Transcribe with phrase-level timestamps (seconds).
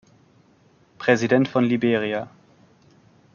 [0.97, 2.27] Präsident von Liberia.